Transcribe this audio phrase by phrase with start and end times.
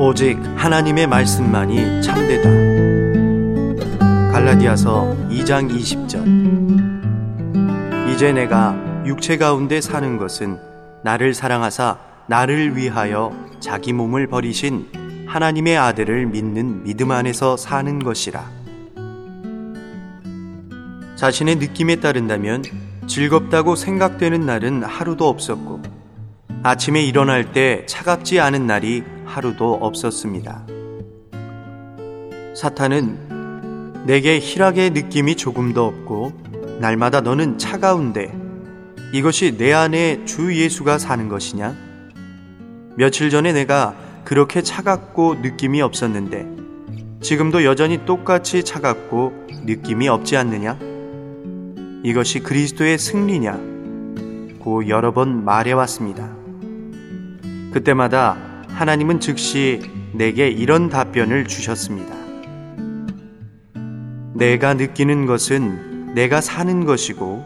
[0.00, 2.48] 오직 하나님의 말씀만이 참되다.
[4.30, 6.22] 갈라디아서 2장 20절.
[8.14, 8.76] 이제 내가
[9.06, 10.56] 육체 가운데 사는 것은
[11.02, 11.98] 나를 사랑하사
[12.28, 18.44] 나를 위하여 자기 몸을 버리신 하나님의 아들을 믿는 믿음 안에서 사는 것이라.
[21.16, 22.62] 자신의 느낌에 따른다면
[23.08, 25.82] 즐겁다고 생각되는 날은 하루도 없었고,
[26.62, 29.02] 아침에 일어날 때 차갑지 않은 날이
[29.38, 30.66] 하루도 없었습니다.
[32.56, 36.32] 사탄은 내게 희락의 느낌이 조금도 없고,
[36.80, 38.36] 날마다 너는 차가운데,
[39.12, 41.76] 이것이 내 안에 주 예수가 사는 것이냐?
[42.96, 46.48] 며칠 전에 내가 그렇게 차갑고 느낌이 없었는데,
[47.20, 50.78] 지금도 여전히 똑같이 차갑고 느낌이 없지 않느냐?
[52.02, 53.60] 이것이 그리스도의 승리냐?
[54.58, 56.28] 고 여러 번 말해왔습니다.
[57.72, 58.47] 그때마다
[58.78, 62.14] 하나님은 즉시 내게 이런 답변을 주셨습니다.
[64.34, 67.44] 내가 느끼는 것은 내가 사는 것이고,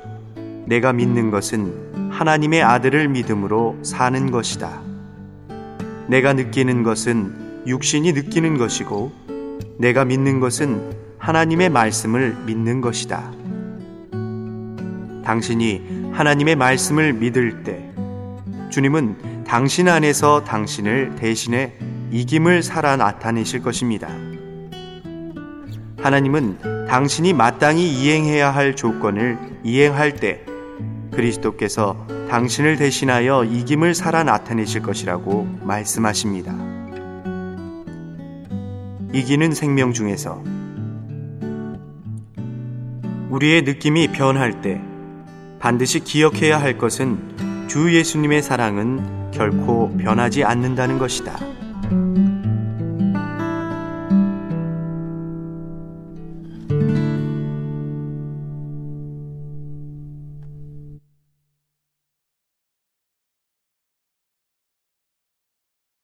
[0.67, 4.83] 내가 믿는 것은 하나님의 아들을 믿음으로 사는 것이다.
[6.07, 9.11] 내가 느끼는 것은 육신이 느끼는 것이고,
[9.79, 13.33] 내가 믿는 것은 하나님의 말씀을 믿는 것이다.
[15.25, 17.92] 당신이 하나님의 말씀을 믿을 때,
[18.73, 21.75] 주님은 당신 안에서 당신을 대신해
[22.11, 24.09] 이김을 살아 나타내실 것입니다.
[25.99, 30.45] 하나님은 당신이 마땅히 이행해야 할 조건을 이행할 때
[31.13, 36.55] 그리스도께서 당신을 대신하여 이김을 살아 나타내실 것이라고 말씀하십니다.
[39.13, 40.43] 이기는 생명 중에서
[43.29, 44.81] 우리의 느낌이 변할 때
[45.61, 51.39] 반드시 기억해야 할 것은 주 예수님의 사랑은 결코 변하지 않는다는 것이다.